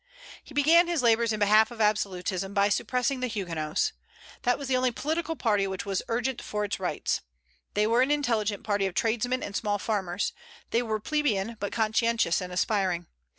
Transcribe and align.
He 0.43 0.55
began 0.55 0.87
his 0.87 1.03
labors 1.03 1.31
in 1.31 1.39
behalf 1.39 1.69
of 1.69 1.79
absolutism 1.79 2.55
by 2.55 2.69
suppressing 2.69 3.19
the 3.19 3.27
Huguenots. 3.27 3.93
That 4.41 4.57
was 4.57 4.67
the 4.67 4.75
only 4.75 4.91
political 4.91 5.35
party 5.35 5.67
which 5.67 5.85
was 5.85 6.01
urgent 6.07 6.41
for 6.41 6.65
its 6.65 6.79
rights. 6.79 7.21
They 7.75 7.85
were 7.85 8.01
an 8.01 8.09
intelligent 8.09 8.63
party 8.63 8.87
of 8.87 8.95
tradesmen 8.95 9.43
and 9.43 9.55
small 9.55 9.77
farmers; 9.77 10.33
they 10.71 10.81
were 10.81 10.99
plebeian, 10.99 11.55
but 11.59 11.71
conscientious 11.71 12.41
and 12.41 12.51
aspiring. 12.51 13.05